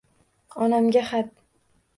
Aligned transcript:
Onamga 0.67 1.05
xat 1.11 1.31